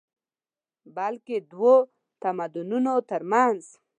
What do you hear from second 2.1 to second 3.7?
تمدنونو تر منځ